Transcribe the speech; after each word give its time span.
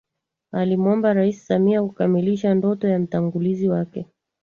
alimwomba 0.51 1.13
Rais 1.13 1.45
Samia 1.47 1.83
kukamilisha 1.83 2.53
ndoto 2.53 2.87
ya 2.87 2.99
mtangulizi 2.99 3.69
wake 3.69 4.07